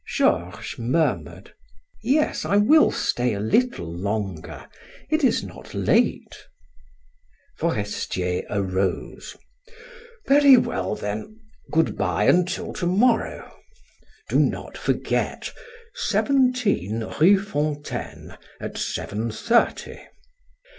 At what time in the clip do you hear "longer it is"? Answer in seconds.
3.85-5.43